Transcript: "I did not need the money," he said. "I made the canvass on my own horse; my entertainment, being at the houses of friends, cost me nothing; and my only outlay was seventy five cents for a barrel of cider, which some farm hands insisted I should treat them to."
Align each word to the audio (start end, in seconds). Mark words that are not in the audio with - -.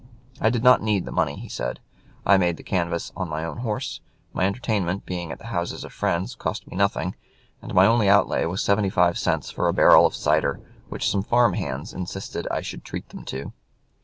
"I 0.39 0.49
did 0.49 0.63
not 0.63 0.81
need 0.81 1.05
the 1.05 1.11
money," 1.11 1.35
he 1.35 1.47
said. 1.47 1.79
"I 2.25 2.35
made 2.35 2.57
the 2.57 2.63
canvass 2.63 3.11
on 3.15 3.29
my 3.29 3.45
own 3.45 3.57
horse; 3.57 4.01
my 4.33 4.45
entertainment, 4.47 5.05
being 5.05 5.31
at 5.31 5.37
the 5.37 5.45
houses 5.53 5.83
of 5.83 5.93
friends, 5.93 6.33
cost 6.33 6.65
me 6.65 6.75
nothing; 6.75 7.13
and 7.61 7.71
my 7.75 7.85
only 7.85 8.09
outlay 8.09 8.45
was 8.45 8.63
seventy 8.63 8.89
five 8.89 9.19
cents 9.19 9.51
for 9.51 9.67
a 9.67 9.73
barrel 9.73 10.07
of 10.07 10.15
cider, 10.15 10.59
which 10.89 11.07
some 11.07 11.21
farm 11.21 11.53
hands 11.53 11.93
insisted 11.93 12.47
I 12.49 12.61
should 12.61 12.83
treat 12.83 13.09
them 13.09 13.25
to." 13.25 13.53